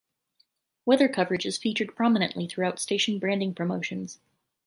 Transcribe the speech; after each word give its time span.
Weather 0.83 1.07
coverage 1.07 1.45
is 1.45 1.59
featured 1.59 1.95
prominently 1.95 2.47
throughout 2.47 2.79
station 2.79 3.19
branding 3.19 3.53
promotions. 3.53 4.19